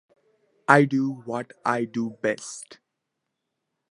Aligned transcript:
I 0.67 0.85
do 0.85 1.11
what 1.11 1.51
I 1.63 1.85
do 1.85 2.17
best. 2.23 2.79